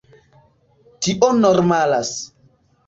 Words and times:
Tio 1.09 1.31
normalas. 1.43 2.13